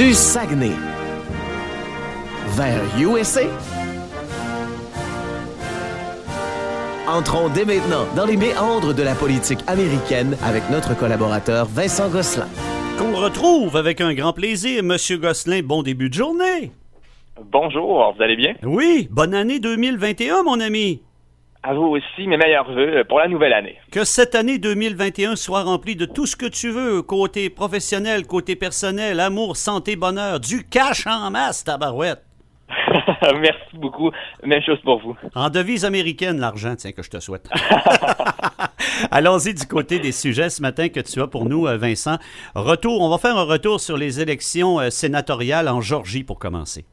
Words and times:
du 0.00 0.14
Saguenay 0.14 0.72
vers 2.56 2.80
USA. 2.98 3.42
Entrons 7.06 7.50
dès 7.50 7.66
maintenant 7.66 8.06
dans 8.16 8.24
les 8.24 8.38
méandres 8.38 8.94
de 8.94 9.02
la 9.02 9.14
politique 9.14 9.58
américaine 9.66 10.38
avec 10.42 10.62
notre 10.70 10.96
collaborateur 10.96 11.66
Vincent 11.66 12.08
Gosselin. 12.08 12.48
Qu'on 12.98 13.14
retrouve 13.14 13.76
avec 13.76 14.00
un 14.00 14.14
grand 14.14 14.32
plaisir, 14.32 14.82
Monsieur 14.82 15.18
Gosselin. 15.18 15.60
Bon 15.62 15.82
début 15.82 16.08
de 16.08 16.14
journée. 16.14 16.72
Bonjour, 17.52 18.14
vous 18.16 18.22
allez 18.22 18.36
bien? 18.36 18.54
Oui, 18.62 19.06
bonne 19.10 19.34
année 19.34 19.60
2021, 19.60 20.44
mon 20.44 20.60
ami. 20.60 21.02
À 21.62 21.74
vous 21.74 21.82
aussi, 21.82 22.26
mes 22.26 22.38
meilleurs 22.38 22.72
voeux 22.72 23.04
pour 23.06 23.18
la 23.18 23.28
nouvelle 23.28 23.52
année. 23.52 23.76
Que 23.92 24.02
cette 24.04 24.34
année 24.34 24.58
2021 24.58 25.36
soit 25.36 25.62
remplie 25.62 25.94
de 25.94 26.06
tout 26.06 26.24
ce 26.24 26.34
que 26.34 26.46
tu 26.46 26.70
veux, 26.70 27.02
côté 27.02 27.50
professionnel, 27.50 28.26
côté 28.26 28.56
personnel, 28.56 29.20
amour, 29.20 29.58
santé, 29.58 29.94
bonheur, 29.94 30.40
du 30.40 30.66
cash 30.66 31.06
en 31.06 31.30
masse, 31.30 31.62
tabarouette. 31.64 32.24
Merci 33.40 33.76
beaucoup. 33.76 34.10
Même 34.42 34.62
chose 34.62 34.78
pour 34.82 35.02
vous. 35.02 35.14
En 35.34 35.50
devise 35.50 35.84
américaine, 35.84 36.40
l'argent, 36.40 36.76
tiens, 36.76 36.92
que 36.92 37.02
je 37.02 37.10
te 37.10 37.20
souhaite. 37.20 37.50
Allons-y 39.10 39.52
du 39.52 39.66
côté 39.66 39.98
des 39.98 40.12
sujets 40.12 40.48
ce 40.48 40.62
matin 40.62 40.88
que 40.88 41.00
tu 41.00 41.20
as 41.20 41.26
pour 41.26 41.44
nous, 41.44 41.66
euh, 41.66 41.76
Vincent. 41.76 42.16
Retour, 42.54 43.02
on 43.02 43.10
va 43.10 43.18
faire 43.18 43.36
un 43.36 43.44
retour 43.44 43.80
sur 43.80 43.98
les 43.98 44.20
élections 44.20 44.80
euh, 44.80 44.88
sénatoriales 44.88 45.68
en 45.68 45.82
Georgie 45.82 46.24
pour 46.24 46.38
commencer. 46.38 46.86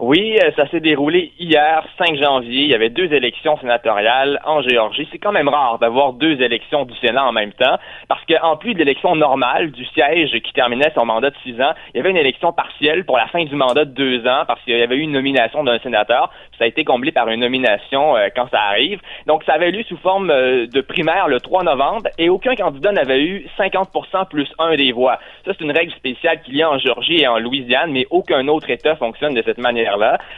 Oui, 0.00 0.38
euh, 0.40 0.52
ça 0.54 0.68
s'est 0.68 0.78
déroulé 0.78 1.32
hier, 1.40 1.84
5 1.98 2.14
janvier. 2.22 2.62
Il 2.62 2.70
y 2.70 2.74
avait 2.74 2.88
deux 2.88 3.12
élections 3.12 3.58
sénatoriales 3.58 4.40
en 4.44 4.62
Géorgie. 4.62 5.08
C'est 5.10 5.18
quand 5.18 5.32
même 5.32 5.48
rare 5.48 5.80
d'avoir 5.80 6.12
deux 6.12 6.40
élections 6.40 6.84
du 6.84 6.96
Sénat 6.98 7.26
en 7.26 7.32
même 7.32 7.52
temps, 7.52 7.78
parce 8.06 8.24
qu'en 8.26 8.56
plus 8.56 8.74
de 8.74 8.78
l'élection 8.78 9.16
normale 9.16 9.72
du 9.72 9.84
siège 9.86 10.30
qui 10.44 10.52
terminait 10.52 10.92
son 10.96 11.04
mandat 11.04 11.30
de 11.30 11.36
six 11.42 11.60
ans, 11.60 11.72
il 11.92 11.96
y 11.96 12.00
avait 12.00 12.10
une 12.10 12.16
élection 12.16 12.52
partielle 12.52 13.06
pour 13.06 13.16
la 13.16 13.26
fin 13.26 13.42
du 13.42 13.56
mandat 13.56 13.86
de 13.86 13.90
deux 13.90 14.24
ans, 14.28 14.44
parce 14.46 14.62
qu'il 14.62 14.78
y 14.78 14.82
avait 14.82 14.94
eu 14.94 15.00
une 15.00 15.10
nomination 15.10 15.64
d'un 15.64 15.80
sénateur. 15.80 16.30
Ça 16.58 16.64
a 16.64 16.68
été 16.68 16.84
comblé 16.84 17.10
par 17.10 17.28
une 17.28 17.40
nomination 17.40 18.16
euh, 18.16 18.28
quand 18.36 18.46
ça 18.52 18.60
arrive. 18.60 19.00
Donc, 19.26 19.42
ça 19.42 19.54
avait 19.54 19.72
lieu 19.72 19.82
sous 19.82 19.96
forme 19.96 20.30
euh, 20.30 20.68
de 20.68 20.80
primaire 20.80 21.26
le 21.26 21.40
3 21.40 21.64
novembre, 21.64 22.08
et 22.18 22.28
aucun 22.28 22.54
candidat 22.54 22.92
n'avait 22.92 23.20
eu 23.20 23.48
50% 23.58 24.28
plus 24.28 24.48
un 24.60 24.76
des 24.76 24.92
voix. 24.92 25.18
Ça, 25.44 25.50
c'est 25.58 25.64
une 25.64 25.72
règle 25.72 25.92
spéciale 25.94 26.40
qu'il 26.42 26.54
y 26.54 26.62
a 26.62 26.70
en 26.70 26.78
Géorgie 26.78 27.22
et 27.22 27.26
en 27.26 27.40
Louisiane, 27.40 27.90
mais 27.90 28.06
aucun 28.10 28.46
autre 28.46 28.70
État 28.70 28.94
fonctionne 28.94 29.34
de 29.34 29.42
cette 29.42 29.58
manière 29.58 29.87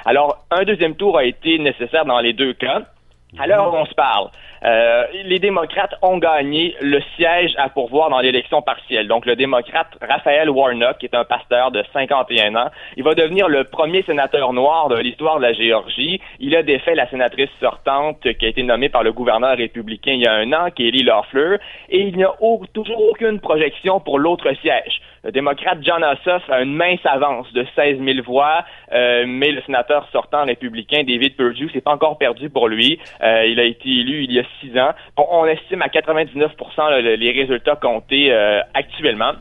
Alors, 0.04 0.44
un 0.50 0.64
deuxième 0.64 0.94
tour 0.94 1.18
a 1.18 1.24
été 1.24 1.58
nécessaire 1.58 2.04
dans 2.04 2.20
les 2.20 2.32
deux 2.32 2.52
cas. 2.54 2.82
L'heure 3.46 3.72
où 3.72 3.76
on 3.76 3.86
se 3.86 3.94
parle, 3.94 4.30
euh, 4.64 5.04
les 5.24 5.38
démocrates 5.38 5.94
ont 6.02 6.18
gagné 6.18 6.76
le 6.80 7.00
siège 7.16 7.54
à 7.56 7.68
pourvoir 7.68 8.10
dans 8.10 8.20
l'élection 8.20 8.62
partielle. 8.62 9.08
Donc, 9.08 9.26
le 9.26 9.36
démocrate 9.36 9.88
Raphaël 10.00 10.50
Warnock, 10.50 10.98
qui 10.98 11.06
est 11.06 11.14
un 11.14 11.24
pasteur 11.24 11.70
de 11.70 11.82
51 11.92 12.54
ans, 12.56 12.70
il 12.96 13.04
va 13.04 13.14
devenir 13.14 13.48
le 13.48 13.64
premier 13.64 14.02
sénateur 14.02 14.52
noir 14.52 14.88
de 14.88 14.96
l'histoire 14.96 15.38
de 15.38 15.42
la 15.42 15.52
Géorgie. 15.52 16.20
Il 16.38 16.54
a 16.56 16.62
défait 16.62 16.94
la 16.94 17.08
sénatrice 17.08 17.50
sortante 17.60 18.20
qui 18.20 18.46
a 18.46 18.48
été 18.48 18.62
nommée 18.62 18.88
par 18.88 19.02
le 19.02 19.12
gouverneur 19.12 19.56
républicain 19.56 20.12
il 20.12 20.22
y 20.22 20.26
a 20.26 20.34
un 20.34 20.52
an, 20.52 20.70
Kelly 20.70 21.02
Loeffler, 21.02 21.56
et 21.88 22.00
il 22.00 22.16
n'y 22.16 22.24
a 22.24 22.34
toujours 22.72 23.10
aucune 23.10 23.40
projection 23.40 24.00
pour 24.00 24.18
l'autre 24.18 24.52
siège. 24.60 25.00
Le 25.22 25.32
démocrate 25.32 25.78
John 25.82 26.02
Ossoff 26.02 26.48
a 26.48 26.62
une 26.62 26.74
mince 26.74 27.04
avance 27.04 27.52
de 27.52 27.66
16 27.76 27.98
000 28.02 28.22
voix, 28.24 28.64
euh, 28.92 29.24
mais 29.26 29.50
le 29.50 29.60
sénateur 29.62 30.08
sortant 30.12 30.46
républicain 30.46 31.04
David 31.04 31.36
Perdue, 31.36 31.68
c'est 31.74 31.82
pas 31.82 31.92
encore 31.92 32.16
perdu 32.16 32.48
pour 32.48 32.68
lui. 32.68 32.98
Euh, 33.22 33.44
il 33.44 33.60
a 33.60 33.64
été 33.64 33.86
élu 33.86 34.24
il 34.24 34.32
y 34.32 34.38
a 34.38 34.44
six 34.60 34.78
ans. 34.78 34.92
On, 35.16 35.46
estime 35.46 35.82
à 35.82 35.88
99% 35.88 36.98
les 36.98 37.32
résultats 37.32 37.76
comptés 37.76 38.32
euh, 38.32 38.60
actuellement. 38.74 39.32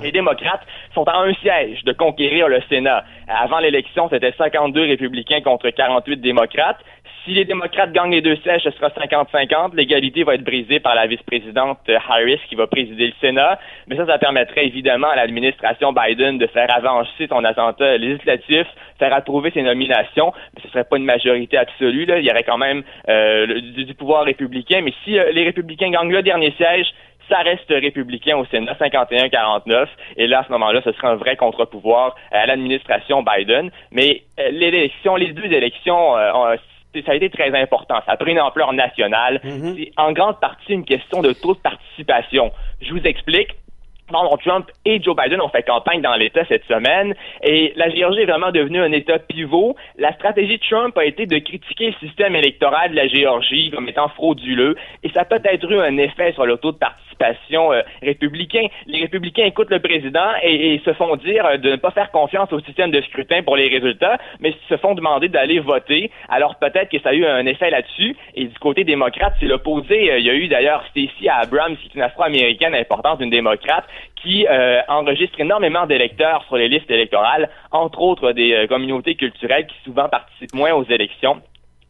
Les 0.00 0.12
démocrates 0.12 0.60
sont 0.94 1.04
à 1.04 1.16
un 1.16 1.32
siège 1.34 1.82
de 1.84 1.92
conquérir 1.92 2.48
le 2.48 2.60
Sénat. 2.68 3.04
Avant 3.26 3.58
l'élection, 3.58 4.08
c'était 4.08 4.32
52 4.32 4.82
républicains 4.82 5.40
contre 5.40 5.70
48 5.70 6.20
démocrates. 6.20 6.78
Si 7.24 7.32
les 7.32 7.44
démocrates 7.44 7.92
gagnent 7.92 8.12
les 8.12 8.20
deux 8.20 8.36
sièges, 8.36 8.62
ce 8.62 8.70
sera 8.70 8.88
50-50. 8.88 9.74
L'égalité 9.74 10.24
va 10.24 10.34
être 10.34 10.44
brisée 10.44 10.80
par 10.80 10.94
la 10.94 11.06
vice-présidente 11.06 11.78
Harris 12.08 12.40
qui 12.48 12.54
va 12.54 12.66
présider 12.66 13.06
le 13.06 13.12
Sénat. 13.20 13.58
Mais 13.86 13.96
ça, 13.96 14.06
ça 14.06 14.18
permettrait 14.18 14.66
évidemment 14.66 15.08
à 15.08 15.16
l'administration 15.16 15.92
Biden 15.92 16.38
de 16.38 16.46
faire 16.46 16.74
avancer 16.74 17.26
son 17.28 17.44
attentat 17.44 17.96
législatif, 17.96 18.66
faire 18.98 19.12
approuver 19.12 19.50
ses 19.50 19.62
nominations. 19.62 20.32
Mais 20.54 20.62
ce 20.62 20.68
serait 20.68 20.84
pas 20.84 20.96
une 20.96 21.04
majorité 21.04 21.56
absolue. 21.56 22.06
Là. 22.06 22.18
Il 22.18 22.26
y 22.26 22.30
aurait 22.30 22.44
quand 22.44 22.58
même 22.58 22.82
euh, 23.08 23.60
du, 23.60 23.94
pouvoir 23.94 24.24
républicain. 24.24 24.80
Mais 24.82 24.94
si 25.04 25.18
euh, 25.18 25.32
les 25.32 25.44
républicains 25.44 25.90
gagnent 25.90 26.12
le 26.12 26.22
dernier 26.22 26.52
siège, 26.52 26.86
ça 27.28 27.38
reste 27.38 27.68
républicain 27.68 28.36
au 28.36 28.46
Sénat, 28.46 28.74
51-49. 28.74 29.86
Et 30.16 30.26
là, 30.26 30.40
à 30.40 30.44
ce 30.44 30.52
moment-là, 30.52 30.80
ce 30.84 30.92
serait 30.92 31.08
un 31.08 31.16
vrai 31.16 31.36
contre-pouvoir 31.36 32.14
à 32.32 32.46
l'administration 32.46 33.22
Biden. 33.22 33.70
Mais 33.92 34.22
euh, 34.38 34.50
l'élection, 34.50 35.16
les 35.16 35.32
deux 35.32 35.52
élections, 35.52 36.16
euh, 36.16 36.56
ça 37.04 37.12
a 37.12 37.14
été 37.14 37.30
très 37.30 37.54
important. 37.60 37.96
Ça 38.06 38.12
a 38.12 38.16
pris 38.16 38.32
une 38.32 38.40
ampleur 38.40 38.72
nationale. 38.72 39.40
Mm-hmm. 39.44 39.76
C'est 39.76 39.92
en 39.96 40.12
grande 40.12 40.40
partie 40.40 40.72
une 40.72 40.84
question 40.84 41.22
de 41.22 41.32
taux 41.32 41.54
de 41.54 41.60
participation. 41.60 42.52
Je 42.80 42.92
vous 42.92 43.02
explique. 43.04 43.50
Donald 44.10 44.40
Trump 44.42 44.70
et 44.84 45.02
Joe 45.02 45.14
Biden 45.14 45.40
ont 45.40 45.50
fait 45.50 45.62
campagne 45.62 46.00
dans 46.00 46.14
l'État 46.14 46.42
cette 46.48 46.64
semaine 46.64 47.14
et 47.42 47.72
la 47.76 47.90
Géorgie 47.90 48.20
est 48.20 48.26
vraiment 48.26 48.50
devenue 48.50 48.80
un 48.80 48.92
État 48.92 49.18
pivot. 49.18 49.76
La 49.98 50.14
stratégie 50.14 50.56
de 50.56 50.62
Trump 50.66 50.96
a 50.96 51.04
été 51.04 51.26
de 51.26 51.38
critiquer 51.38 51.88
le 51.88 52.08
système 52.08 52.34
électoral 52.34 52.92
de 52.92 52.96
la 52.96 53.06
Géorgie 53.06 53.70
comme 53.70 53.86
étant 53.86 54.08
frauduleux 54.08 54.76
et 55.02 55.10
ça 55.10 55.20
a 55.20 55.24
peut-être 55.26 55.70
eu 55.70 55.78
un 55.78 55.98
effet 55.98 56.32
sur 56.32 56.46
le 56.46 56.56
taux 56.56 56.72
de 56.72 56.78
participation 56.78 57.07
euh, 57.22 57.82
républicain. 58.02 58.66
Les 58.86 59.00
républicains 59.00 59.44
écoutent 59.44 59.70
le 59.70 59.80
président 59.80 60.30
et, 60.42 60.80
se 60.84 60.92
font 60.92 61.16
dire 61.16 61.44
euh, 61.46 61.56
de 61.56 61.70
ne 61.72 61.76
pas 61.76 61.90
faire 61.90 62.10
confiance 62.10 62.52
au 62.52 62.60
système 62.60 62.90
de 62.90 63.00
scrutin 63.02 63.42
pour 63.42 63.56
les 63.56 63.68
résultats, 63.68 64.18
mais 64.40 64.54
se 64.68 64.76
font 64.76 64.94
demander 64.94 65.28
d'aller 65.28 65.60
voter. 65.60 66.10
Alors 66.28 66.56
peut-être 66.56 66.90
que 66.90 67.00
ça 67.00 67.10
a 67.10 67.14
eu 67.14 67.26
un 67.26 67.46
effet 67.46 67.70
là-dessus 67.70 68.16
et 68.34 68.44
du 68.44 68.58
côté 68.58 68.84
démocrate, 68.84 69.34
c'est 69.40 69.46
l'opposé. 69.46 70.10
Euh, 70.10 70.18
il 70.18 70.26
y 70.26 70.30
a 70.30 70.34
eu 70.34 70.48
d'ailleurs 70.48 70.84
Stacey 70.90 71.28
Abrams, 71.28 71.76
qui 71.76 71.88
est 71.88 71.94
une 71.94 72.02
afro-américaine 72.02 72.74
importante, 72.74 73.20
une 73.20 73.30
démocrate, 73.30 73.84
qui 74.22 74.46
euh, 74.48 74.80
enregistre 74.88 75.40
énormément 75.40 75.86
d'électeurs 75.86 76.44
sur 76.46 76.56
les 76.56 76.68
listes 76.68 76.90
électorales, 76.90 77.50
entre 77.70 78.00
autres 78.00 78.32
des 78.32 78.52
euh, 78.52 78.66
communautés 78.66 79.14
culturelles 79.14 79.66
qui 79.66 79.76
souvent 79.84 80.08
participent 80.08 80.54
moins 80.54 80.72
aux 80.72 80.84
élections. 80.84 81.40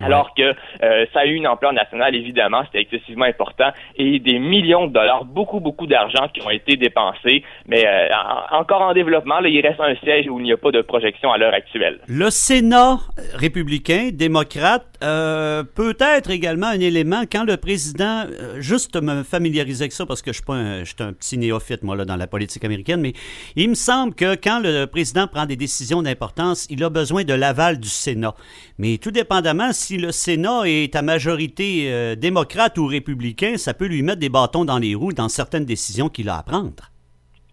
Alors 0.01 0.33
que 0.35 0.43
euh, 0.43 1.07
ça 1.13 1.21
a 1.21 1.27
eu 1.27 1.35
une 1.35 1.47
ampleur 1.47 1.73
nationale, 1.73 2.15
évidemment, 2.15 2.63
c'était 2.67 2.83
excessivement 2.83 3.25
important, 3.25 3.71
et 3.97 4.19
des 4.21 4.39
millions 4.39 4.87
de 4.87 4.93
dollars, 4.93 5.25
beaucoup, 5.25 5.61
beaucoup 5.61 5.87
d'argent 5.87 6.29
qui 6.33 6.41
ont 6.43 6.51
été 6.51 6.77
dépensés, 6.77 7.43
mais 7.67 7.85
euh, 7.87 8.09
encore 8.53 8.83
en 8.83 8.93
développement, 8.93 9.41
là, 9.41 9.49
il 9.49 9.61
reste 9.61 9.81
un 9.81 9.97
siège 9.97 10.29
où 10.29 10.39
il 10.39 10.45
n'y 10.45 10.53
a 10.53 10.57
pas 10.57 10.71
de 10.71 10.83
projection 10.83 11.33
à 11.33 11.39
l'heure 11.39 11.55
actuelle. 11.55 11.99
Le 12.07 12.31
Sénat 12.31 12.99
républicain, 13.35 14.11
démocrate, 14.13 14.87
euh, 15.03 15.63
peut 15.63 15.97
être 16.01 16.31
également 16.31 16.67
un 16.67 16.81
élément 16.81 17.23
quand 17.31 17.45
le 17.45 17.57
président, 17.57 18.27
juste 18.59 19.01
me 19.01 19.23
familiariser 19.23 19.85
avec 19.85 19.93
ça 19.93 20.07
parce 20.07 20.23
que 20.23 20.33
je 20.33 20.37
suis 20.37 20.45
pas 20.45 20.55
un, 20.55 20.81
je 20.81 20.95
suis 20.95 20.97
un 21.01 21.13
petit 21.13 21.39
néophyte, 21.39 21.83
moi, 21.83 21.97
là, 21.97 22.05
dans 22.05 22.17
la 22.17 22.27
politique 22.27 22.65
américaine, 22.65 23.01
mais 23.01 23.13
il 23.57 23.69
me 23.71 23.75
semble 23.75 24.15
que 24.15 24.35
quand 24.35 24.61
le 24.61 24.87
président 24.87 25.27
prend 25.27 25.47
des 25.47 25.57
décisions 25.57 26.03
d'importance, 26.03 26.67
il 26.71 26.83
a 26.83 26.91
besoin 26.91 27.25
de 27.25 27.35
l'aval 27.35 27.79
du 27.79 27.89
Sénat. 27.89 28.35
Mais 28.79 28.99
tout 28.99 29.11
dépendamment 29.11 29.73
si 29.73 29.97
le 29.97 30.13
Sénat 30.13 30.63
est 30.67 30.95
à 30.97 31.03
majorité 31.03 31.93
euh, 31.93 32.15
démocrate 32.15 32.79
ou 32.79 32.87
républicain, 32.87 33.57
ça 33.57 33.75
peut 33.75 33.87
lui 33.87 34.03
mettre 34.03 34.21
des 34.21 34.29
bâtons 34.29 34.65
dans 34.65 34.79
les 34.79 34.95
roues 34.95 35.13
dans 35.13 35.29
certaines 35.29 35.65
décisions 35.65 36.09
qu'il 36.09 36.29
a 36.29 36.39
à 36.39 36.43
prendre. 36.43 36.91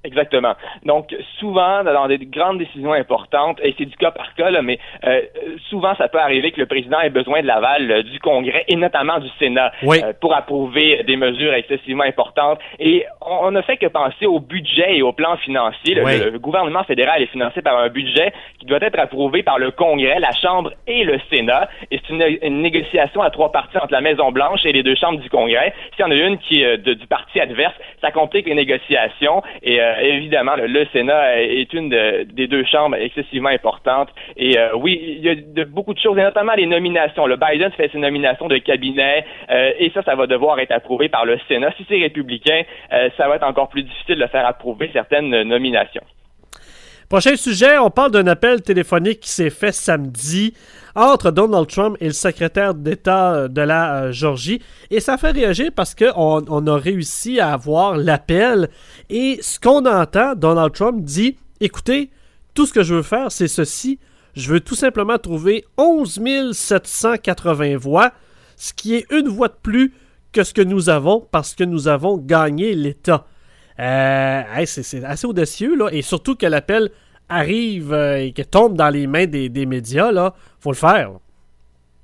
Exactement. 0.05 0.53
Donc, 0.83 1.15
souvent, 1.39 1.83
dans 1.83 2.07
des 2.07 2.19
grandes 2.19 2.59
décisions 2.59 2.93
importantes, 2.93 3.59
et 3.63 3.73
c'est 3.77 3.85
du 3.85 3.95
cas 3.97 4.11
par 4.11 4.35
cas, 4.35 4.51
là, 4.51 4.61
mais 4.61 4.77
euh, 5.03 5.21
souvent, 5.69 5.95
ça 5.95 6.07
peut 6.07 6.19
arriver 6.19 6.51
que 6.51 6.59
le 6.59 6.67
président 6.67 6.99
ait 6.99 7.09
besoin 7.09 7.41
de 7.41 7.47
l'aval 7.47 7.89
euh, 7.89 8.03
du 8.03 8.19
Congrès 8.19 8.63
et 8.67 8.75
notamment 8.75 9.17
du 9.17 9.29
Sénat 9.39 9.71
euh, 9.83 10.13
pour 10.21 10.35
approuver 10.35 11.03
des 11.03 11.17
mesures 11.17 11.53
excessivement 11.53 12.03
importantes. 12.03 12.59
Et 12.79 13.05
on 13.21 13.49
ne 13.51 13.61
fait 13.63 13.77
que 13.77 13.87
penser 13.87 14.27
au 14.27 14.39
budget 14.39 14.97
et 14.97 15.01
au 15.01 15.11
plan 15.11 15.37
financier. 15.37 15.95
Le, 15.95 16.37
gouvernement 16.37 16.83
fédéral 16.83 17.23
est 17.23 17.27
financé 17.27 17.61
par 17.61 17.77
un 17.79 17.89
budget 17.89 18.31
qui 18.59 18.65
doit 18.65 18.79
être 18.81 18.99
approuvé 18.99 19.41
par 19.41 19.57
le 19.57 19.71
Congrès, 19.71 20.19
la 20.19 20.33
Chambre 20.33 20.71
et 20.85 21.03
le 21.03 21.19
Sénat. 21.31 21.67
Et 21.89 21.99
c'est 22.05 22.13
une, 22.13 22.61
négociation 22.61 23.21
à 23.21 23.31
trois 23.31 23.51
parties 23.51 23.77
entre 23.77 23.91
la 23.91 24.01
Maison-Blanche 24.01 24.65
et 24.65 24.71
les 24.71 24.83
deux 24.83 24.95
chambres 24.95 25.19
du 25.19 25.29
Congrès. 25.29 25.73
S'il 25.95 26.05
y 26.05 26.07
en 26.07 26.11
a 26.11 26.15
une 26.15 26.37
qui 26.37 26.61
est 26.61 26.77
du 26.77 27.07
parti 27.07 27.39
adverse, 27.39 27.73
ça 28.01 28.11
complique 28.11 28.45
les 28.45 28.55
négociations 28.55 29.41
et 29.63 29.81
euh, 29.81 29.94
évidemment, 30.01 30.55
le, 30.55 30.85
Sénat 30.93 31.41
est 31.41 31.73
une 31.73 31.89
des 31.89 32.47
deux 32.47 32.63
chambres 32.65 32.95
excessivement 32.95 33.49
importantes. 33.49 34.09
Et 34.37 34.57
euh, 34.57 34.75
oui, 34.75 34.99
il 35.01 35.25
y 35.25 35.29
a 35.29 35.65
beaucoup 35.65 35.93
de 35.93 35.99
choses, 35.99 36.17
et 36.17 36.21
notamment 36.21 36.53
les 36.53 36.65
nominations. 36.65 37.25
Le 37.25 37.37
Biden 37.37 37.71
fait 37.71 37.91
ses 37.91 37.97
nominations 37.97 38.47
de 38.47 38.57
cabinet, 38.57 39.25
euh, 39.49 39.71
et 39.79 39.89
ça, 39.91 40.03
ça 40.03 40.15
va 40.15 40.27
devoir 40.27 40.59
être 40.59 40.71
approuvé 40.71 41.09
par 41.09 41.25
le 41.25 41.39
Sénat. 41.47 41.71
Si 41.77 41.85
c'est 41.87 41.99
républicain, 41.99 42.63
ça 43.17 43.27
va 43.27 43.35
être 43.35 43.47
encore 43.47 43.69
plus 43.69 43.83
difficile 43.83 44.17
de 44.17 44.27
faire 44.27 44.45
approuver 44.45 44.89
certaines 44.93 45.43
nominations. 45.43 46.03
Prochain 47.09 47.35
sujet, 47.35 47.77
on 47.77 47.91
parle 47.91 48.09
d'un 48.11 48.25
appel 48.25 48.63
téléphonique 48.63 49.19
qui 49.19 49.29
s'est 49.29 49.51
fait 49.51 49.71
samedi 49.71 50.55
entre 50.95 51.29
Donald 51.29 51.67
Trump 51.67 51.95
et 51.99 52.07
le 52.07 52.13
secrétaire 52.13 52.73
d'État 52.73 53.47
de 53.47 53.61
la 53.61 54.11
Georgie. 54.11 54.59
Et 54.89 54.99
ça 54.99 55.17
fait 55.17 55.29
réagir 55.29 55.69
parce 55.75 55.93
qu'on 55.93 56.43
on 56.47 56.67
a 56.67 56.77
réussi 56.77 57.39
à 57.39 57.53
avoir 57.53 57.95
l'appel. 57.95 58.69
Et 59.11 59.37
ce 59.41 59.59
qu'on 59.59 59.85
entend, 59.85 60.33
Donald 60.35 60.73
Trump 60.73 61.03
dit, 61.03 61.37
écoutez, 61.59 62.09
tout 62.55 62.65
ce 62.65 62.73
que 62.73 62.81
je 62.81 62.95
veux 62.95 63.03
faire, 63.03 63.31
c'est 63.31 63.47
ceci. 63.47 63.99
Je 64.33 64.51
veux 64.51 64.59
tout 64.59 64.75
simplement 64.75 65.19
trouver 65.19 65.63
11 65.77 66.53
780 66.53 67.77
voix, 67.77 68.13
ce 68.57 68.73
qui 68.73 68.95
est 68.95 69.05
une 69.11 69.27
voix 69.27 69.49
de 69.49 69.57
plus 69.61 69.93
que 70.31 70.43
ce 70.43 70.55
que 70.55 70.61
nous 70.61 70.89
avons 70.89 71.27
parce 71.31 71.53
que 71.53 71.63
nous 71.63 71.87
avons 71.87 72.17
gagné 72.17 72.73
l'État. 72.73 73.27
Euh, 73.79 74.43
c'est 74.65 75.03
assez 75.03 75.27
audacieux, 75.27 75.75
là. 75.75 75.89
Et 75.91 76.01
surtout 76.01 76.35
que 76.35 76.45
l'appel 76.45 76.89
arrive 77.29 77.93
euh, 77.93 78.23
et 78.23 78.31
que 78.31 78.41
tombe 78.41 78.75
dans 78.75 78.89
les 78.89 79.07
mains 79.07 79.25
des, 79.25 79.49
des 79.49 79.65
médias, 79.65 80.11
là. 80.11 80.33
Faut 80.59 80.71
le 80.71 80.77
faire. 80.77 81.11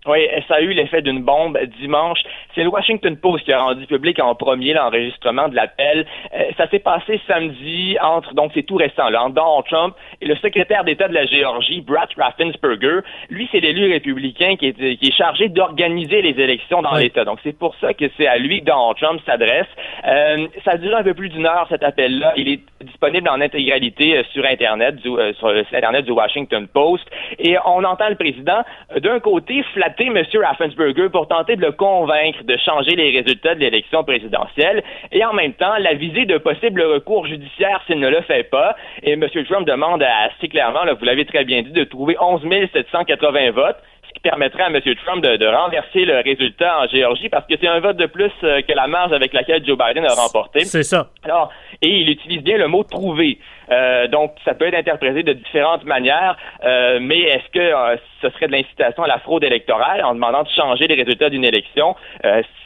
Oui, 0.07 0.27
ça 0.47 0.55
a 0.55 0.61
eu 0.61 0.73
l'effet 0.73 1.03
d'une 1.03 1.21
bombe 1.21 1.59
dimanche. 1.79 2.17
C'est 2.55 2.63
le 2.63 2.69
Washington 2.69 3.15
Post 3.17 3.45
qui 3.45 3.53
a 3.53 3.61
rendu 3.61 3.85
public 3.85 4.19
en 4.19 4.33
premier 4.33 4.73
l'enregistrement 4.73 5.47
de 5.47 5.55
l'appel. 5.55 6.07
Euh, 6.33 6.45
ça 6.57 6.67
s'est 6.69 6.79
passé 6.79 7.21
samedi 7.27 7.97
entre, 8.01 8.33
donc 8.33 8.51
c'est 8.55 8.63
tout 8.63 8.77
récent, 8.77 9.09
là, 9.09 9.23
entre 9.23 9.35
Donald 9.35 9.65
Trump 9.69 9.95
et 10.19 10.25
le 10.25 10.35
secrétaire 10.37 10.83
d'État 10.85 11.07
de 11.07 11.13
la 11.13 11.27
Géorgie, 11.27 11.81
Brad 11.81 12.09
Raffensperger. 12.17 13.01
Lui, 13.29 13.47
c'est 13.51 13.59
l'élu 13.59 13.91
républicain 13.91 14.55
qui 14.55 14.69
est, 14.69 14.97
qui 14.97 15.07
est 15.07 15.15
chargé 15.15 15.49
d'organiser 15.49 16.23
les 16.23 16.41
élections 16.41 16.81
dans 16.81 16.95
l'État. 16.95 17.23
Donc 17.23 17.37
c'est 17.43 17.57
pour 17.57 17.75
ça 17.75 17.93
que 17.93 18.05
c'est 18.17 18.27
à 18.27 18.39
lui 18.39 18.61
que 18.61 18.65
Donald 18.65 18.97
Trump 18.97 19.21
s'adresse. 19.23 19.67
Euh, 20.07 20.47
ça 20.65 20.71
a 20.71 20.77
duré 20.77 20.95
un 20.95 21.03
peu 21.03 21.13
plus 21.13 21.29
d'une 21.29 21.45
heure 21.45 21.67
cet 21.69 21.83
appel-là. 21.83 22.33
Il 22.37 22.49
est 22.49 22.61
disponible 22.83 23.29
en 23.29 23.39
intégralité 23.39 24.17
euh, 24.17 24.23
sur 24.33 24.43
Internet, 24.45 24.95
du, 24.95 25.11
sur 25.37 25.51
le 25.51 25.63
site 25.65 25.75
Internet 25.75 26.05
du 26.05 26.11
Washington 26.11 26.67
Post. 26.67 27.05
Et 27.37 27.55
on 27.65 27.83
entend 27.83 28.09
le 28.09 28.15
président 28.15 28.63
d'un 28.99 29.19
côté 29.19 29.61
flatter 29.73 29.90
M. 29.99 30.23
Raffensperger 30.43 31.09
pour 31.09 31.27
tenter 31.27 31.55
de 31.55 31.61
le 31.61 31.71
convaincre 31.71 32.43
de 32.43 32.57
changer 32.57 32.95
les 32.95 33.11
résultats 33.11 33.55
de 33.55 33.59
l'élection 33.59 34.03
présidentielle 34.03 34.83
et 35.11 35.23
en 35.23 35.33
même 35.33 35.53
temps 35.53 35.77
l'aviser 35.79 36.25
de 36.25 36.37
possibles 36.37 36.81
recours 36.81 37.27
judiciaires 37.27 37.81
s'il 37.87 37.99
ne 37.99 38.09
le 38.09 38.21
fait 38.21 38.49
pas. 38.49 38.75
Et 39.03 39.13
M. 39.13 39.25
Trump 39.47 39.67
demande 39.67 40.03
assez 40.03 40.47
clairement, 40.47 40.83
là, 40.83 40.93
vous 40.93 41.05
l'avez 41.05 41.25
très 41.25 41.43
bien 41.43 41.61
dit, 41.61 41.71
de 41.71 41.83
trouver 41.83 42.15
11 42.19 42.41
780 42.73 43.51
votes 43.51 43.77
ce 44.11 44.13
qui 44.15 44.19
permettrait 44.21 44.63
à 44.63 44.67
M. 44.67 44.81
Trump 45.05 45.23
de, 45.23 45.45
renverser 45.45 46.05
le 46.05 46.21
résultat 46.21 46.81
en 46.81 46.87
Géorgie 46.87 47.29
parce 47.29 47.45
que 47.47 47.53
c'est 47.59 47.67
un 47.67 47.79
vote 47.79 47.97
de 47.97 48.07
plus 48.07 48.31
euh, 48.43 48.61
que 48.61 48.73
la 48.73 48.87
marge 48.87 49.13
avec 49.13 49.33
laquelle 49.33 49.65
Joe 49.65 49.77
Biden 49.77 50.05
a 50.05 50.13
remporté. 50.13 50.61
C'est 50.61 50.83
ça. 50.83 51.09
Alors, 51.23 51.51
et 51.81 51.89
il 51.89 52.09
utilise 52.09 52.43
bien 52.43 52.57
le 52.57 52.67
mot 52.67 52.83
trouver. 52.83 53.39
Euh, 53.69 54.07
donc, 54.07 54.33
ça 54.45 54.53
peut 54.53 54.67
être 54.67 54.75
interprété 54.75 55.23
de 55.23 55.33
différentes 55.33 55.83
manières, 55.85 56.37
euh, 56.63 56.99
mais 57.01 57.21
est-ce 57.21 57.49
que 57.51 57.59
euh, 57.59 57.95
ce 58.21 58.29
serait 58.31 58.47
de 58.47 58.51
l'incitation 58.51 59.03
à 59.03 59.07
la 59.07 59.19
fraude 59.19 59.43
électorale 59.43 60.03
en 60.03 60.13
demandant 60.13 60.43
de 60.43 60.49
changer 60.49 60.87
les 60.87 60.95
résultats 60.95 61.29
d'une 61.29 61.45
élection? 61.45 61.95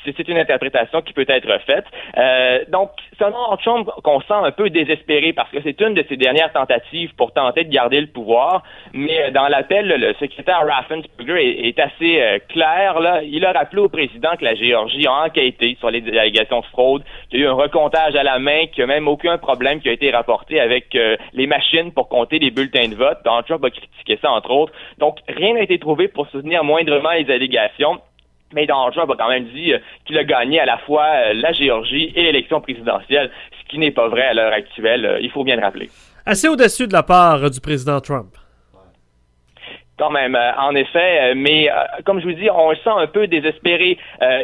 c'est 0.05 0.27
une 0.27 0.37
interprétation 0.37 1.01
qui 1.01 1.13
peut 1.13 1.25
être 1.27 1.59
faite. 1.65 1.85
donc, 2.69 2.91
c'est 3.17 3.23
un 3.23 3.31
Trump 3.63 3.89
qu'on 4.03 4.19
sent 4.21 4.33
un 4.33 4.51
peu 4.51 4.69
désespéré 4.69 5.33
parce 5.33 5.49
que 5.49 5.57
c'est 5.63 5.79
une 5.81 5.93
de 5.95 6.05
ses 6.07 6.17
dernières 6.17 6.51
tentatives 6.51 7.15
pour 7.15 7.33
tenter 7.33 7.63
de 7.63 7.71
garder 7.71 8.01
le 8.01 8.07
pouvoir, 8.07 8.63
mais 8.93 9.31
dans 9.31 9.47
l'appel, 9.47 9.87
le 9.87 10.13
secrétaire 10.15 10.61
Raffensperger 10.67 11.65
est, 11.65 11.67
est 11.69 11.79
assez 11.79 12.41
clair. 12.49 12.99
Là. 12.99 13.21
Il 13.23 13.45
a 13.45 13.53
rappelé 13.53 13.81
au 13.81 13.89
président 13.89 14.35
que 14.37 14.43
la 14.43 14.55
Géorgie 14.55 15.07
a 15.07 15.25
enquêté 15.25 15.75
sur 15.79 15.89
les 15.89 16.03
allégations 16.17 16.59
de 16.59 16.65
fraude, 16.65 17.03
qu'il 17.29 17.39
y 17.39 17.43
a 17.43 17.45
eu 17.45 17.49
un 17.49 17.53
recomptage 17.53 18.15
à 18.15 18.23
la 18.23 18.37
main, 18.37 18.67
qu'il 18.67 18.85
n'y 18.85 18.91
a 18.91 18.95
même 18.95 19.07
aucun 19.07 19.37
problème 19.37 19.79
qui 19.79 19.89
a 19.89 19.93
été 19.93 20.11
rapporté 20.11 20.59
avec 20.59 20.94
les 21.33 21.47
machines 21.47 21.91
pour 21.91 22.09
compter 22.09 22.39
les 22.39 22.51
bulletins 22.51 22.87
de 22.87 22.95
vote. 22.95 23.17
Donald 23.23 23.45
Trump 23.45 23.63
a 23.65 23.69
critiqué 23.69 24.17
ça, 24.21 24.31
entre 24.31 24.51
autres. 24.51 24.73
Donc, 24.97 25.17
rien 25.27 25.53
n'a 25.53 25.61
été 25.61 25.79
trouvé 25.79 26.07
pour 26.07 26.27
soutenir 26.27 26.63
moindrement 26.63 27.11
les 27.11 27.29
allégations. 27.31 27.99
Mais 28.53 28.65
Donald 28.65 28.93
Trump 28.93 29.11
a 29.11 29.15
quand 29.15 29.29
même 29.29 29.45
dit 29.45 29.73
euh, 29.73 29.79
qu'il 30.05 30.17
a 30.17 30.23
gagné 30.23 30.59
à 30.59 30.65
la 30.65 30.77
fois 30.79 31.05
euh, 31.05 31.33
la 31.33 31.51
Géorgie 31.51 32.13
et 32.15 32.23
l'élection 32.23 32.61
présidentielle, 32.61 33.31
ce 33.59 33.69
qui 33.69 33.79
n'est 33.79 33.91
pas 33.91 34.07
vrai 34.07 34.21
à 34.21 34.33
l'heure 34.33 34.53
actuelle. 34.53 35.05
Euh, 35.05 35.19
il 35.19 35.31
faut 35.31 35.43
bien 35.43 35.55
le 35.55 35.61
rappeler. 35.61 35.89
Assez 36.25 36.47
audacieux 36.47 36.87
de 36.87 36.93
la 36.93 37.03
part 37.03 37.49
du 37.49 37.59
président 37.59 37.99
Trump. 37.99 38.35
Quand 39.97 40.09
même, 40.09 40.35
euh, 40.35 40.51
en 40.57 40.75
effet, 40.75 41.31
euh, 41.31 41.33
mais 41.37 41.71
euh, 41.71 41.75
comme 42.03 42.19
je 42.19 42.25
vous 42.25 42.33
dis, 42.33 42.49
on 42.49 42.71
le 42.71 42.75
sent 42.75 42.89
un 42.89 43.07
peu 43.07 43.27
désespéré. 43.27 43.97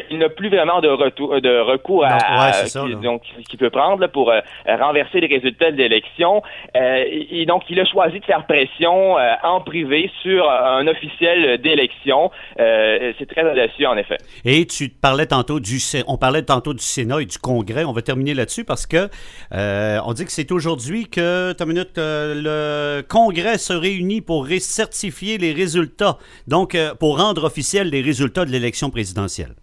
il 0.10 0.18
n'a 0.18 0.30
plus 0.30 0.48
vraiment 0.48 0.80
de, 0.80 0.88
retour, 0.88 1.42
de 1.42 1.60
recours 1.60 2.06
à, 2.06 2.52
qui, 2.54 2.96
donc 2.96 3.24
qu'il 3.50 3.60
peut 3.60 3.70
prendre 3.70 4.08
pour 4.08 4.32
renverser 4.66 5.20
les 5.20 5.28
résultats 5.28 5.72
de 5.72 5.78
l'élection. 5.78 6.42
et 6.76 7.46
donc, 7.46 7.64
il 7.70 7.80
a 7.80 7.86
choisi 7.86 8.20
de 8.20 8.26
faire 8.26 8.46
pression 8.46 9.18
en 9.44 9.62
privé 9.62 10.10
sur 10.22 10.50
un 10.50 10.88
officiel 10.88 11.60
d'élection. 11.60 12.32
C'est 12.58 13.28
très 13.30 13.50
audacieux, 13.50 13.88
en 13.88 13.98
effet. 13.98 14.18
Et 14.46 14.66
tu 14.66 14.90
parlais 14.90 15.26
tantôt 15.26 15.60
du, 15.60 15.78
on 16.08 16.18
parlait 16.18 16.44
tantôt 16.44 16.74
du 16.74 16.84
Sénat 16.84 17.22
et 17.22 17.26
du 17.26 17.38
Congrès. 17.38 17.84
On 17.84 17.94
va 17.94 18.02
terminer 18.02 18.34
là-dessus 18.34 18.64
parce 18.64 18.86
que 18.86 19.10
on 19.52 20.14
dit 20.14 20.26
que 20.26 20.32
c'est 20.32 20.52
aujourd'hui 20.52 21.10
que, 21.10 21.54
minute, 21.66 21.98
le 21.98 23.02
Congrès 23.02 23.58
se 23.58 23.74
réunit 23.74 24.22
pour 24.22 24.48
certifier 24.48 25.38
les 25.42 25.54
résultats, 25.54 26.18
donc 26.48 26.76
euh, 26.76 26.94
pour 27.00 27.20
rendre 27.20 27.44
officiels 27.44 27.90
les 27.90 28.02
résultats 28.02 28.46
de 28.46 28.52
l'élection 28.52 28.90
présidentielle. 28.90 29.56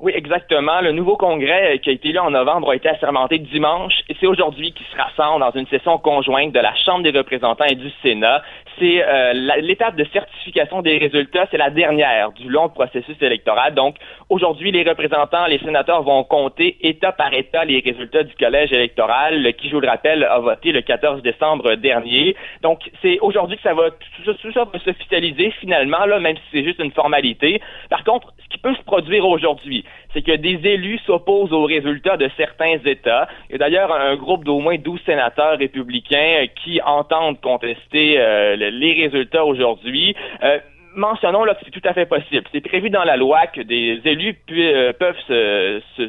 Oui, 0.00 0.12
exactement. 0.14 0.80
Le 0.80 0.92
nouveau 0.92 1.18
congrès 1.18 1.74
euh, 1.74 1.78
qui 1.78 1.90
a 1.90 1.92
été 1.92 2.08
élu 2.08 2.18
en 2.18 2.30
novembre 2.30 2.70
a 2.70 2.76
été 2.76 2.88
assermenté 2.88 3.38
dimanche 3.38 3.92
et 4.08 4.16
c'est 4.18 4.26
aujourd'hui 4.26 4.72
qu'il 4.72 4.86
se 4.86 4.96
rassemble 4.96 5.40
dans 5.40 5.50
une 5.52 5.66
session 5.66 5.98
conjointe 5.98 6.52
de 6.52 6.58
la 6.58 6.74
Chambre 6.86 7.02
des 7.02 7.10
représentants 7.10 7.66
et 7.66 7.74
du 7.74 7.90
Sénat. 8.02 8.42
C'est 8.80 9.04
euh, 9.04 9.34
l'étape 9.60 9.94
de 9.94 10.06
certification 10.10 10.80
des 10.80 10.96
résultats, 10.96 11.46
c'est 11.50 11.58
la 11.58 11.68
dernière 11.68 12.32
du 12.32 12.48
long 12.48 12.70
processus 12.70 13.16
électoral. 13.20 13.74
Donc, 13.74 13.96
aujourd'hui, 14.30 14.72
les 14.72 14.82
représentants, 14.82 15.46
les 15.46 15.58
sénateurs 15.58 16.02
vont 16.02 16.24
compter 16.24 16.78
État 16.80 17.12
par 17.12 17.32
État 17.34 17.64
les 17.66 17.80
résultats 17.80 18.22
du 18.22 18.34
collège 18.36 18.72
électoral 18.72 19.52
qui, 19.58 19.68
je 19.68 19.74
vous 19.74 19.80
le 19.80 19.88
rappelle, 19.88 20.24
a 20.24 20.38
voté 20.38 20.72
le 20.72 20.80
14 20.80 21.22
décembre 21.22 21.74
dernier. 21.74 22.34
Donc, 22.62 22.80
c'est 23.02 23.18
aujourd'hui 23.20 23.58
que 23.58 23.62
ça 23.62 23.74
va 23.74 23.90
tout, 23.90 24.32
tout 24.32 24.52
ça 24.52 24.64
va 24.64 24.78
s'officialiser 24.78 25.50
finalement, 25.60 26.06
là, 26.06 26.18
même 26.18 26.36
si 26.36 26.42
c'est 26.50 26.64
juste 26.64 26.80
une 26.80 26.92
formalité. 26.92 27.60
Par 27.90 28.02
contre, 28.02 28.32
ce 28.42 28.48
qui 28.48 28.58
peut 28.58 28.74
se 28.74 28.82
produire 28.82 29.26
aujourd'hui, 29.26 29.84
c'est 30.12 30.22
que 30.22 30.36
des 30.36 30.58
élus 30.66 30.98
s'opposent 31.06 31.52
aux 31.52 31.64
résultats 31.64 32.16
de 32.16 32.30
certains 32.36 32.78
États. 32.84 33.28
Il 33.48 33.52
y 33.52 33.54
a 33.56 33.58
d'ailleurs 33.58 33.92
un 33.92 34.16
groupe 34.16 34.44
d'au 34.44 34.58
moins 34.58 34.76
12 34.76 35.00
sénateurs 35.04 35.58
républicains 35.58 36.46
qui 36.62 36.80
entendent 36.82 37.40
contester 37.40 38.18
euh, 38.18 38.69
les 38.70 38.92
résultats 38.94 39.44
aujourd'hui. 39.44 40.14
Euh, 40.42 40.58
mentionnons 40.94 41.44
là 41.44 41.54
que 41.54 41.60
c'est 41.64 41.70
tout 41.70 41.86
à 41.88 41.92
fait 41.92 42.06
possible. 42.06 42.44
C'est 42.52 42.60
prévu 42.60 42.90
dans 42.90 43.04
la 43.04 43.16
loi 43.16 43.46
que 43.46 43.60
des 43.60 44.00
élus 44.04 44.36
euh, 44.50 44.92
peuvent 44.92 45.16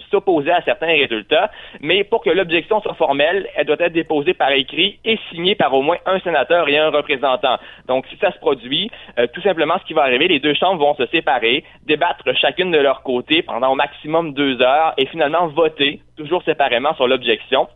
s'opposer 0.10 0.52
à 0.52 0.62
certains 0.64 0.88
résultats, 0.88 1.52
mais 1.82 2.04
pour 2.04 2.24
que 2.24 2.30
l'objection 2.30 2.82
soit 2.82 2.94
formelle, 2.96 3.48
elle 3.56 3.66
doit 3.66 3.78
être 3.80 3.94
déposée 3.94 4.34
par 4.34 4.52
écrit 4.52 5.00
et 5.06 5.20
signée 5.30 5.56
par 5.56 5.74
au 5.74 5.82
moins 5.82 5.98
un 6.06 6.20
sénateur 6.20 6.68
et 6.70 6.78
un 6.78 6.90
représentant. 6.90 7.58
Donc, 7.88 8.06
si 8.08 8.18
ça 8.18 8.32
se 8.32 8.40
produit, 8.40 8.90
euh, 9.20 9.28
tout 9.34 9.42
simplement, 9.42 9.76
ce 9.80 9.86
qui 9.86 9.94
va 9.94 10.04
arriver, 10.04 10.28
les 10.28 10.40
deux 10.40 10.54
chambres 10.54 10.84
vont 10.84 10.96
se 10.96 11.06
séparer, 11.08 11.64
débattre 11.86 12.36
chacune 12.36 12.72
de 12.72 12.80
leur 12.80 13.04
côté 13.04 13.42
pendant 13.42 13.72
au 13.72 13.76
maximum 13.76 14.34
deux 14.34 14.62
heures 14.62 14.94
et 14.98 15.06
finalement 15.06 15.48
voter, 15.48 16.02
toujours 16.18 16.44
séparément, 16.44 16.94
sur 16.96 17.08
l'objection 17.08 17.68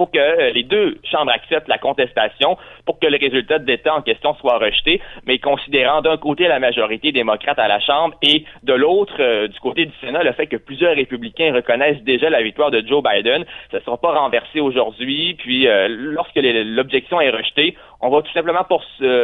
faut 0.00 0.06
que 0.06 0.18
euh, 0.18 0.50
les 0.52 0.62
deux 0.62 0.96
chambres 1.04 1.30
acceptent 1.30 1.68
la 1.68 1.76
contestation 1.76 2.56
pour 2.86 2.98
que 2.98 3.06
le 3.06 3.18
résultat 3.18 3.58
d'État 3.58 3.94
en 3.94 4.00
question 4.00 4.34
soit 4.36 4.56
rejeté, 4.56 4.98
mais 5.26 5.38
considérant 5.38 6.00
d'un 6.00 6.16
côté 6.16 6.48
la 6.48 6.58
majorité 6.58 7.12
démocrate 7.12 7.58
à 7.58 7.68
la 7.68 7.80
Chambre 7.80 8.14
et 8.22 8.44
de 8.62 8.72
l'autre, 8.72 9.12
euh, 9.20 9.48
du 9.48 9.60
côté 9.60 9.84
du 9.84 9.92
Sénat, 10.00 10.22
le 10.22 10.32
fait 10.32 10.46
que 10.46 10.56
plusieurs 10.56 10.96
républicains 10.96 11.52
reconnaissent 11.52 12.02
déjà 12.02 12.30
la 12.30 12.42
victoire 12.42 12.70
de 12.70 12.82
Joe 12.86 13.02
Biden, 13.02 13.44
ça 13.70 13.76
ne 13.76 13.82
sera 13.82 13.98
pas 13.98 14.12
renversé 14.18 14.60
aujourd'hui, 14.60 15.34
puis 15.34 15.68
euh, 15.68 15.86
lorsque 15.90 16.36
l'objection 16.36 17.20
est 17.20 17.30
rejetée, 17.30 17.76
on 18.00 18.08
va 18.08 18.22
tout 18.22 18.32
simplement 18.32 18.64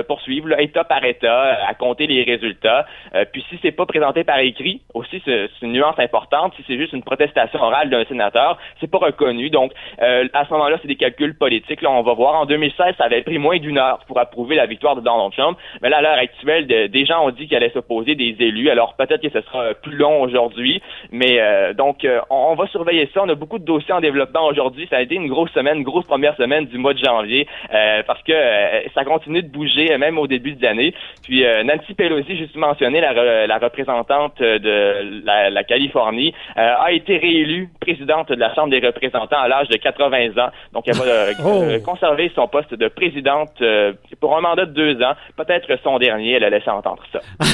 poursuivre 0.06 0.60
État 0.60 0.84
par 0.84 1.02
État 1.02 1.58
à 1.66 1.72
compter 1.72 2.06
les 2.06 2.24
résultats. 2.24 2.84
puis 3.32 3.42
si 3.48 3.58
c'est 3.62 3.72
pas 3.72 3.86
présenté 3.86 4.22
par 4.22 4.38
écrit, 4.40 4.82
aussi 4.92 5.22
c'est 5.24 5.48
une 5.62 5.72
nuance 5.72 5.98
importante, 5.98 6.52
si 6.56 6.64
c'est 6.66 6.76
juste 6.76 6.92
une 6.92 7.02
protestation 7.02 7.58
orale 7.58 7.88
d'un 7.88 8.04
sénateur, 8.04 8.58
c'est 8.78 8.90
pas 8.90 8.98
reconnu. 8.98 9.48
Donc 9.48 9.72
à 9.98 10.44
ce 10.44 10.50
moment 10.50 10.65
là 10.70 10.78
c'est 10.80 10.88
des 10.88 10.96
calculs 10.96 11.36
politiques. 11.36 11.82
Là, 11.82 11.90
on 11.90 12.02
va 12.02 12.14
voir. 12.14 12.34
En 12.34 12.46
2016, 12.46 12.94
ça 12.98 13.04
avait 13.04 13.22
pris 13.22 13.38
moins 13.38 13.58
d'une 13.58 13.78
heure 13.78 14.00
pour 14.06 14.18
approuver 14.18 14.56
la 14.56 14.66
victoire 14.66 14.96
de 14.96 15.00
Donald 15.00 15.32
Trump. 15.32 15.58
Mais 15.82 15.88
là, 15.88 15.98
à 15.98 16.02
l'heure 16.02 16.18
actuelle, 16.18 16.66
des 16.66 17.06
gens 17.06 17.26
ont 17.26 17.30
dit 17.30 17.46
qu'il 17.46 17.56
allait 17.56 17.70
s'opposer 17.70 18.14
des 18.14 18.36
élus. 18.38 18.70
Alors, 18.70 18.94
peut-être 18.94 19.22
que 19.22 19.30
ce 19.30 19.40
sera 19.42 19.74
plus 19.74 19.96
long 19.96 20.22
aujourd'hui. 20.22 20.82
Mais 21.10 21.40
euh, 21.40 21.74
donc, 21.74 22.04
euh, 22.04 22.20
on, 22.30 22.54
va 22.54 22.66
surveiller 22.68 23.08
ça. 23.12 23.22
On 23.22 23.28
a 23.28 23.34
beaucoup 23.34 23.58
de 23.58 23.64
dossiers 23.64 23.94
en 23.94 24.00
développement 24.00 24.46
aujourd'hui. 24.46 24.86
Ça 24.90 24.96
a 24.96 25.00
été 25.00 25.14
une 25.14 25.28
grosse 25.28 25.50
semaine, 25.52 25.78
une 25.78 25.84
grosse 25.84 26.06
première 26.06 26.36
semaine 26.36 26.66
du 26.66 26.78
mois 26.78 26.94
de 26.94 27.02
janvier 27.04 27.46
euh, 27.72 28.02
parce 28.06 28.22
que 28.22 28.32
ça 28.94 29.04
continue 29.04 29.42
de 29.42 29.48
bouger 29.48 29.96
même 29.98 30.18
au 30.18 30.26
début 30.26 30.54
de 30.54 30.62
l'année. 30.62 30.94
Puis, 31.22 31.44
Nancy 31.64 31.94
Pelosi, 31.94 32.36
juste 32.36 32.56
mentionné, 32.56 33.00
la, 33.00 33.46
la 33.46 33.58
représentante 33.58 34.40
de 34.40 35.22
la 35.24 35.64
Californie, 35.64 36.34
a 36.56 36.92
été 36.92 37.16
réélue 37.16 37.68
présidente 37.86 38.28
de 38.28 38.34
la 38.34 38.52
Chambre 38.54 38.70
des 38.70 38.84
représentants 38.84 39.38
à 39.38 39.48
l'âge 39.48 39.68
de 39.68 39.76
80 39.76 40.42
ans. 40.42 40.50
Donc, 40.72 40.84
elle 40.86 40.96
va 40.96 41.04
euh, 41.04 41.32
oh. 41.44 41.62
euh, 41.62 41.78
conserver 41.80 42.32
son 42.34 42.48
poste 42.48 42.74
de 42.74 42.88
présidente 42.88 43.52
euh, 43.60 43.92
pour 44.20 44.36
un 44.36 44.40
mandat 44.40 44.66
de 44.66 44.72
deux 44.72 45.02
ans. 45.02 45.14
Peut-être 45.36 45.68
son 45.82 45.98
dernier, 45.98 46.32
elle 46.32 46.44
a 46.44 46.50
laissé 46.50 46.70
entendre 46.70 47.02
ça. 47.12 47.20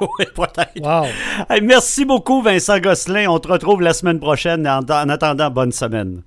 oui, 0.00 0.26
peut-être. 0.34 1.62
merci 1.62 2.04
beaucoup, 2.04 2.40
Vincent 2.42 2.78
Gosselin. 2.78 3.28
On 3.28 3.38
te 3.38 3.48
retrouve 3.48 3.82
la 3.82 3.92
semaine 3.92 4.20
prochaine. 4.20 4.66
En, 4.68 4.80
en 4.80 5.08
attendant, 5.08 5.50
bonne 5.50 5.72
semaine. 5.72 6.22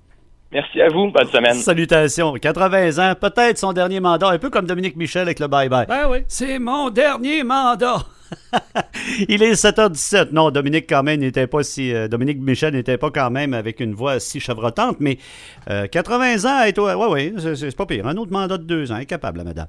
Merci 0.52 0.80
à 0.80 0.88
vous. 0.88 1.10
Bonne 1.10 1.28
semaine. 1.28 1.54
Salutations. 1.54 2.34
80 2.34 2.98
ans, 2.98 3.14
peut-être 3.14 3.58
son 3.58 3.72
dernier 3.72 4.00
mandat, 4.00 4.28
un 4.28 4.38
peu 4.38 4.50
comme 4.50 4.66
Dominique 4.66 4.96
Michel 4.96 5.22
avec 5.22 5.40
le 5.40 5.46
bye-bye. 5.46 5.86
Ben 5.86 6.08
oui. 6.10 6.18
C'est 6.28 6.58
mon 6.58 6.90
dernier 6.90 7.42
mandat. 7.44 7.98
Il 9.28 9.42
est 9.42 9.54
7h17. 9.54 10.28
Non, 10.32 10.50
Dominique 10.50 10.86
quand 10.88 11.02
n'était 11.20 11.46
pas 11.46 11.62
si. 11.62 11.92
euh, 11.92 12.08
Dominique 12.08 12.40
Michel 12.40 12.74
n'était 12.74 12.98
pas 12.98 13.10
quand 13.10 13.30
même 13.30 13.54
avec 13.54 13.80
une 13.80 13.94
voix 13.94 14.20
si 14.20 14.40
chevrotante, 14.40 14.96
mais 15.00 15.18
euh, 15.70 15.86
80 15.86 16.44
ans 16.44 16.64
et 16.64 16.72
toi, 16.72 16.96
ouais, 16.96 17.32
ouais, 17.32 17.54
c'est- 17.54 17.76
pas 17.76 17.86
pire. 17.86 18.06
Un 18.06 18.16
autre 18.16 18.32
mandat 18.32 18.58
de 18.58 18.64
deux 18.64 18.90
ans, 18.92 18.96
incapable, 18.96 19.38
la 19.38 19.44
madame. 19.44 19.66